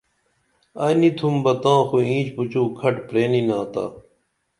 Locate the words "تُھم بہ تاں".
1.17-1.81